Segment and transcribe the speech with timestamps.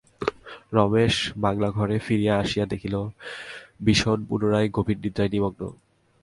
[0.73, 1.15] রমেশ
[1.37, 2.95] বাংলাঘরে ফিরিয়া আসিয়া দেখিল,
[3.79, 5.61] বিষন পুনরায় গভীর নিদ্রায় নিমগ্ন।